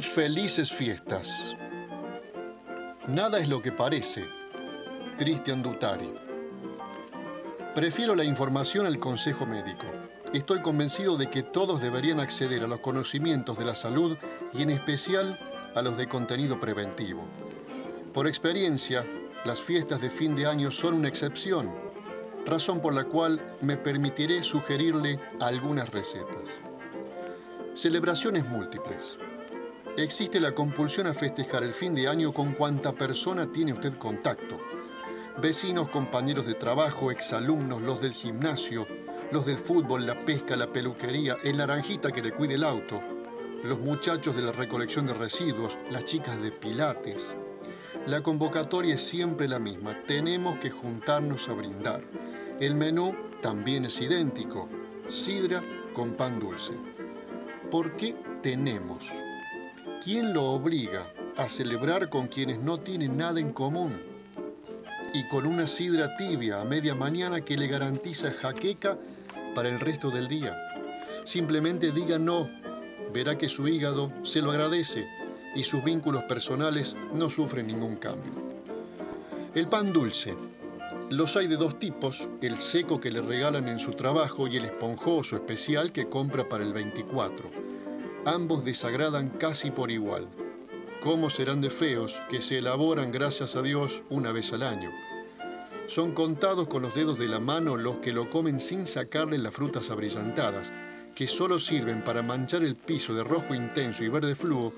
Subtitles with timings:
[0.00, 1.54] Infelices fiestas.
[3.06, 4.26] Nada es lo que parece.
[5.18, 6.10] Cristian Dutari.
[7.74, 9.84] Prefiero la información al consejo médico.
[10.32, 14.16] Estoy convencido de que todos deberían acceder a los conocimientos de la salud
[14.54, 15.38] y en especial
[15.74, 17.28] a los de contenido preventivo.
[18.14, 19.04] Por experiencia,
[19.44, 21.74] las fiestas de fin de año son una excepción,
[22.46, 26.48] razón por la cual me permitiré sugerirle algunas recetas.
[27.74, 29.18] Celebraciones múltiples.
[29.96, 34.58] Existe la compulsión a festejar el fin de año con cuanta persona tiene usted contacto.
[35.42, 38.86] Vecinos, compañeros de trabajo, exalumnos, los del gimnasio,
[39.32, 43.02] los del fútbol, la pesca, la peluquería, el naranjita que le cuide el auto,
[43.64, 47.34] los muchachos de la recolección de residuos, las chicas de pilates.
[48.06, 50.02] La convocatoria es siempre la misma.
[50.06, 52.02] Tenemos que juntarnos a brindar.
[52.60, 54.68] El menú también es idéntico.
[55.08, 55.60] Sidra
[55.92, 56.72] con pan dulce.
[57.70, 59.10] ¿Por qué tenemos?
[60.02, 64.00] ¿Quién lo obliga a celebrar con quienes no tienen nada en común?
[65.12, 68.96] Y con una sidra tibia a media mañana que le garantiza jaqueca
[69.54, 70.56] para el resto del día.
[71.24, 72.48] Simplemente diga no,
[73.12, 75.06] verá que su hígado se lo agradece
[75.54, 78.32] y sus vínculos personales no sufren ningún cambio.
[79.54, 80.34] El pan dulce.
[81.10, 84.64] Los hay de dos tipos, el seco que le regalan en su trabajo y el
[84.64, 87.69] esponjoso especial que compra para el 24.
[88.26, 90.28] Ambos desagradan casi por igual.
[91.02, 94.90] ¿Cómo serán de feos que se elaboran, gracias a Dios, una vez al año?
[95.86, 99.54] Son contados con los dedos de la mano los que lo comen sin sacarle las
[99.54, 100.70] frutas abrillantadas,
[101.14, 104.74] que solo sirven para manchar el piso de rojo intenso y verde fluo,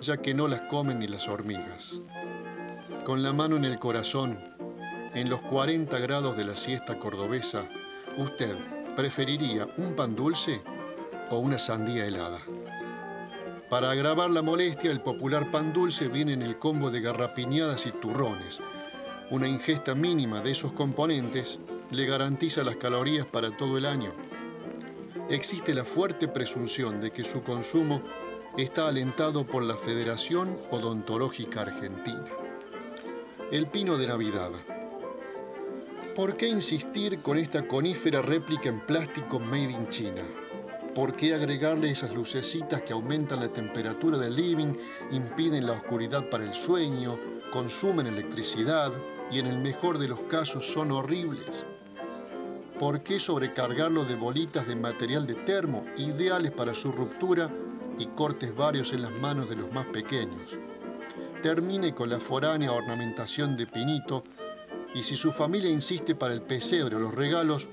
[0.00, 2.00] ya que no las comen ni las hormigas.
[3.04, 4.38] Con la mano en el corazón,
[5.14, 7.68] en los 40 grados de la siesta cordobesa,
[8.16, 8.56] ¿usted
[8.96, 10.62] preferiría un pan dulce
[11.30, 12.40] o una sandía helada?
[13.70, 17.92] Para agravar la molestia, el popular pan dulce viene en el combo de garrapiñadas y
[17.92, 18.60] turrones,
[19.30, 21.58] una ingesta mínima de esos componentes
[21.90, 24.14] le garantiza las calorías para todo el año.
[25.28, 28.02] Existe la fuerte presunción de que su consumo
[28.56, 32.24] está alentado por la Federación Odontológica Argentina.
[33.52, 34.50] El pino de Navidad.
[36.14, 40.47] ¿Por qué insistir con esta conífera réplica en plástico made in China?
[40.98, 44.72] ¿Por qué agregarle esas lucecitas que aumentan la temperatura del living,
[45.12, 47.20] impiden la oscuridad para el sueño,
[47.52, 48.90] consumen electricidad,
[49.30, 51.64] y en el mejor de los casos son horribles.
[52.80, 57.48] ¿Por qué sobrecargarlo de bolitas de material de termo, ideales para su ruptura
[57.96, 60.58] y cortes varios en las manos de los más pequeños?
[61.42, 64.24] Termine con la foránea ornamentación de pinito
[64.96, 67.68] y si su familia insiste para el pesebre o los regalos,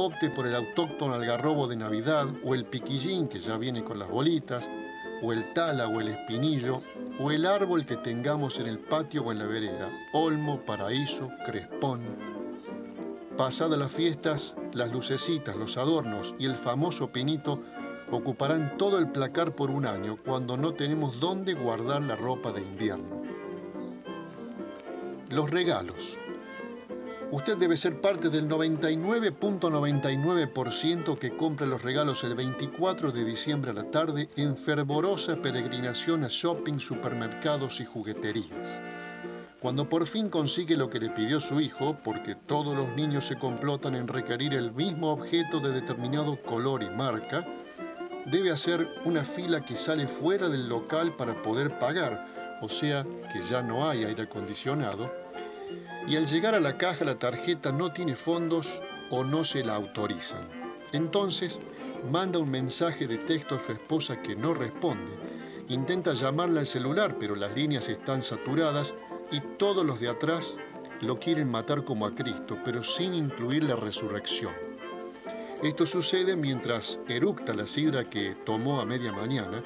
[0.00, 4.08] opte por el autóctono algarrobo de Navidad o el piquillín que ya viene con las
[4.08, 4.68] bolitas,
[5.22, 6.82] o el tala o el espinillo,
[7.18, 12.00] o el árbol que tengamos en el patio o en la vereda, olmo, paraíso, crespón.
[13.36, 17.58] Pasadas las fiestas, las lucecitas, los adornos y el famoso pinito
[18.10, 22.62] ocuparán todo el placar por un año cuando no tenemos dónde guardar la ropa de
[22.62, 23.22] invierno.
[25.28, 26.18] Los regalos.
[27.32, 33.74] Usted debe ser parte del 99.99% que compra los regalos el 24 de diciembre a
[33.74, 38.80] la tarde en fervorosa peregrinación a shopping, supermercados y jugueterías.
[39.60, 43.38] Cuando por fin consigue lo que le pidió su hijo, porque todos los niños se
[43.38, 47.46] complotan en requerir el mismo objeto de determinado color y marca,
[48.26, 53.40] debe hacer una fila que sale fuera del local para poder pagar, o sea que
[53.42, 55.29] ya no hay aire acondicionado,
[56.06, 59.74] y al llegar a la caja la tarjeta no tiene fondos o no se la
[59.74, 60.42] autorizan.
[60.92, 61.60] Entonces
[62.10, 65.12] manda un mensaje de texto a su esposa que no responde.
[65.68, 68.94] Intenta llamarla al celular, pero las líneas están saturadas
[69.30, 70.56] y todos los de atrás
[71.00, 74.52] lo quieren matar como a Cristo, pero sin incluir la resurrección.
[75.62, 79.62] Esto sucede mientras eructa la sidra que tomó a media mañana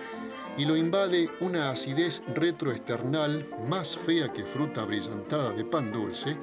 [0.56, 6.36] y lo invade una acidez retroesternal más fea que fruta brillantada de pan dulce,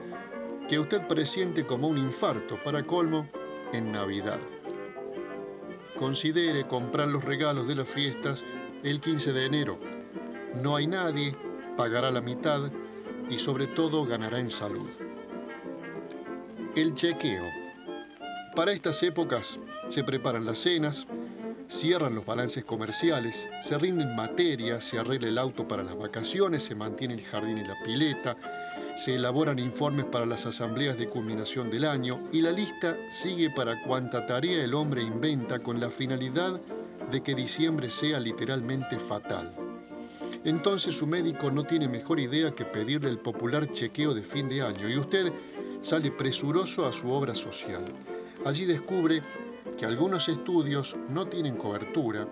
[0.67, 3.29] que usted presiente como un infarto para colmo
[3.73, 4.39] en Navidad.
[5.97, 8.43] Considere comprar los regalos de las fiestas
[8.83, 9.79] el 15 de enero.
[10.61, 11.35] No hay nadie,
[11.77, 12.71] pagará la mitad
[13.29, 14.89] y sobre todo ganará en salud.
[16.75, 17.45] El chequeo.
[18.55, 21.07] Para estas épocas se preparan las cenas,
[21.71, 26.75] cierran los balances comerciales, se rinden materias, se arregla el auto para las vacaciones, se
[26.75, 28.35] mantiene el jardín y la pileta,
[28.97, 33.81] se elaboran informes para las asambleas de culminación del año y la lista sigue para
[33.83, 36.59] cuanta tarea el hombre inventa con la finalidad
[37.09, 39.55] de que diciembre sea literalmente fatal.
[40.43, 44.61] entonces su médico no tiene mejor idea que pedirle el popular chequeo de fin de
[44.61, 45.31] año y usted
[45.79, 47.85] sale presuroso a su obra social.
[48.43, 49.21] Allí descubre
[49.81, 52.27] que algunos estudios no tienen cobertura,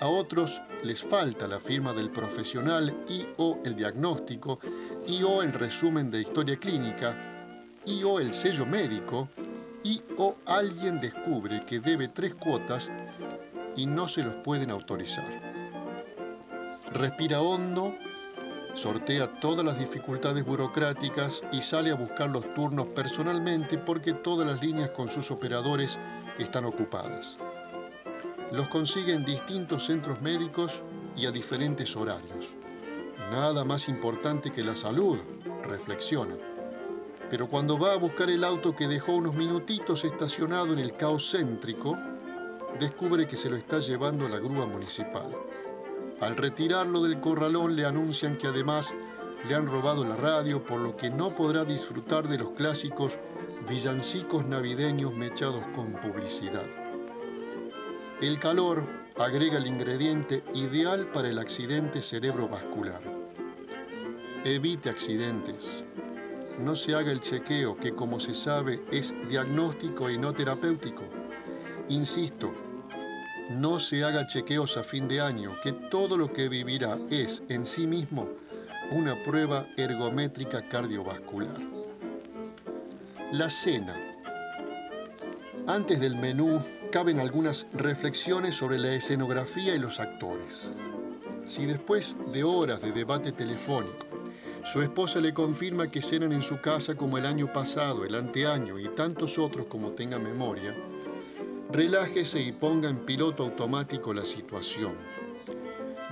[0.00, 4.60] a otros les falta la firma del profesional y o el diagnóstico
[5.04, 7.16] y o el resumen de historia clínica
[7.84, 9.28] y o el sello médico
[9.82, 12.88] y o alguien descubre que debe tres cuotas
[13.74, 15.26] y no se los pueden autorizar.
[16.92, 17.92] Respira hondo,
[18.74, 24.62] sortea todas las dificultades burocráticas y sale a buscar los turnos personalmente porque todas las
[24.62, 25.98] líneas con sus operadores
[26.44, 27.38] están ocupadas.
[28.52, 30.82] Los consigue en distintos centros médicos
[31.16, 32.54] y a diferentes horarios.
[33.30, 35.18] Nada más importante que la salud,
[35.64, 36.34] reflexiona.
[37.28, 41.30] Pero cuando va a buscar el auto que dejó unos minutitos estacionado en el caos
[41.30, 41.98] céntrico,
[42.78, 45.30] descubre que se lo está llevando la grúa municipal.
[46.20, 48.94] Al retirarlo del corralón le anuncian que además
[49.46, 53.18] le han robado la radio, por lo que no podrá disfrutar de los clásicos
[53.68, 56.64] villancicos navideños mechados con publicidad.
[58.20, 58.84] El calor
[59.16, 63.00] agrega el ingrediente ideal para el accidente cerebrovascular.
[64.44, 65.84] Evite accidentes.
[66.58, 71.04] No se haga el chequeo que como se sabe es diagnóstico y no terapéutico.
[71.88, 72.50] Insisto,
[73.50, 77.64] no se haga chequeos a fin de año, que todo lo que vivirá es en
[77.64, 78.28] sí mismo
[78.90, 81.77] una prueba ergométrica cardiovascular.
[83.32, 83.94] La cena.
[85.66, 90.72] Antes del menú caben algunas reflexiones sobre la escenografía y los actores.
[91.44, 94.06] Si después de horas de debate telefónico,
[94.64, 98.78] su esposa le confirma que cenan en su casa como el año pasado, el anteaño
[98.78, 100.74] y tantos otros como tenga memoria,
[101.70, 104.94] relájese y ponga en piloto automático la situación.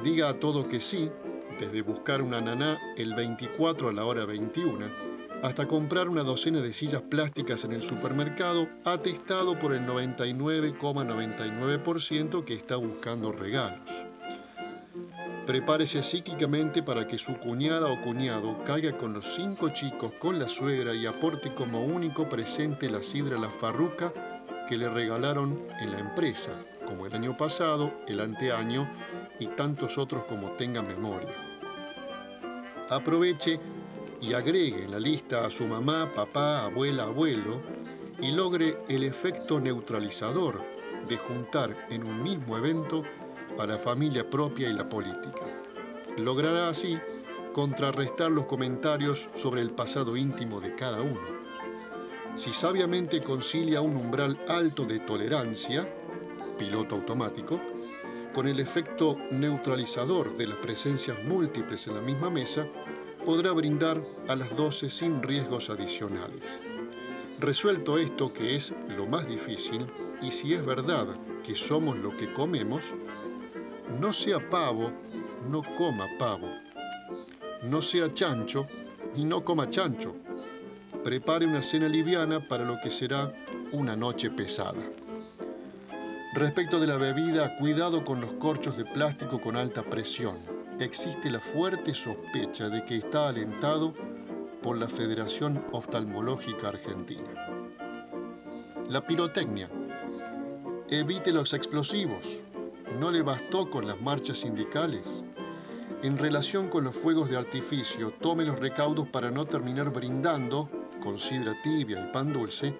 [0.04, 1.10] Diga a todo que sí,
[1.58, 5.05] desde buscar una naná el 24 a la hora 21,
[5.42, 12.54] hasta comprar una docena de sillas plásticas en el supermercado, atestado por el 99,99% que
[12.54, 14.06] está buscando regalos.
[15.46, 20.48] Prepárese psíquicamente para que su cuñada o cuñado caiga con los cinco chicos con la
[20.48, 24.12] suegra y aporte como único presente la sidra La Farruca
[24.68, 26.50] que le regalaron en la empresa,
[26.84, 28.90] como el año pasado, el anteaño
[29.38, 31.32] y tantos otros como tenga memoria.
[32.88, 33.60] Aproveche
[34.20, 37.62] y agregue en la lista a su mamá, papá, abuela, abuelo
[38.20, 40.62] y logre el efecto neutralizador
[41.08, 43.02] de juntar en un mismo evento
[43.58, 45.44] a la familia propia y la política.
[46.18, 46.98] Logrará así
[47.52, 51.36] contrarrestar los comentarios sobre el pasado íntimo de cada uno
[52.36, 55.88] si sabiamente concilia un umbral alto de tolerancia,
[56.58, 57.58] piloto automático,
[58.34, 62.66] con el efecto neutralizador de las presencias múltiples en la misma mesa,
[63.26, 66.60] podrá brindar a las 12 sin riesgos adicionales.
[67.38, 69.86] Resuelto esto que es lo más difícil,
[70.22, 71.08] y si es verdad
[71.44, 72.94] que somos lo que comemos,
[74.00, 74.90] no sea pavo,
[75.50, 76.48] no coma pavo.
[77.64, 78.66] No sea chancho
[79.14, 80.14] y no coma chancho
[81.06, 83.32] prepare una cena liviana para lo que será
[83.70, 84.82] una noche pesada.
[86.34, 90.55] Respecto de la bebida, cuidado con los corchos de plástico con alta presión.
[90.78, 93.94] Existe la fuerte sospecha de que está alentado
[94.62, 97.30] por la Federación Oftalmológica Argentina.
[98.90, 99.70] La pirotecnia.
[100.90, 102.42] Evite los explosivos.
[103.00, 105.24] ¿No le bastó con las marchas sindicales?
[106.02, 110.68] En relación con los fuegos de artificio, tome los recaudos para no terminar brindando
[111.02, 112.76] con sidra tibia y pan dulce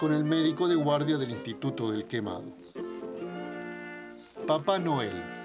[0.00, 2.56] con el médico de guardia del Instituto del Quemado.
[4.48, 5.39] Papá Noel.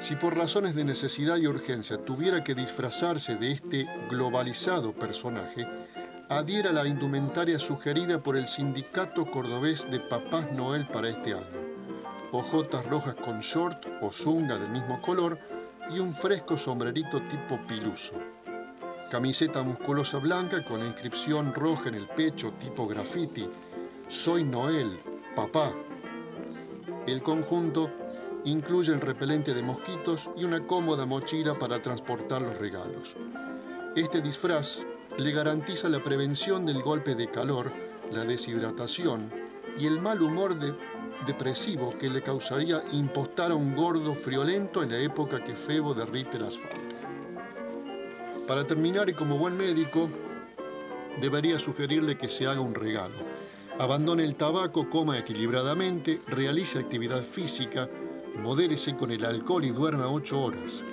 [0.00, 5.68] Si por razones de necesidad y urgencia tuviera que disfrazarse de este globalizado personaje,
[6.28, 11.60] adhiera la indumentaria sugerida por el Sindicato Cordobés de Papás Noel para este año.
[12.32, 15.38] Ojotas rojas con short o zunga del mismo color
[15.90, 18.14] y un fresco sombrerito tipo piluso
[19.10, 23.46] camiseta musculosa blanca con inscripción roja en el pecho tipo graffiti,
[24.06, 25.00] Soy Noel,
[25.34, 25.74] papá.
[27.08, 27.90] El conjunto
[28.44, 33.16] incluye el repelente de mosquitos y una cómoda mochila para transportar los regalos.
[33.96, 34.86] Este disfraz
[35.18, 37.72] le garantiza la prevención del golpe de calor,
[38.12, 39.30] la deshidratación
[39.78, 40.56] y el mal humor
[41.26, 46.38] depresivo que le causaría impostar a un gordo friolento en la época que Febo derrite
[46.38, 46.76] el asfalto.
[48.46, 50.08] Para terminar, y como buen médico,
[51.20, 53.14] debería sugerirle que se haga un regalo.
[53.78, 57.88] Abandone el tabaco, coma equilibradamente, realice actividad física,
[58.36, 60.84] modérese con el alcohol y duerma 8 horas.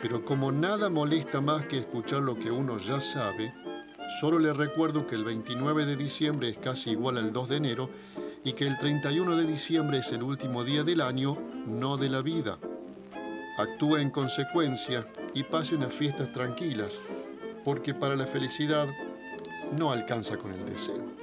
[0.00, 3.54] Pero como nada molesta más que escuchar lo que uno ya sabe,
[4.20, 7.90] solo le recuerdo que el 29 de diciembre es casi igual al 2 de enero
[8.44, 12.20] y que el 31 de diciembre es el último día del año, no de la
[12.20, 12.58] vida.
[13.56, 16.98] Actúe en consecuencia y pase unas fiestas tranquilas,
[17.64, 18.88] porque para la felicidad
[19.72, 21.13] no alcanza con el deseo.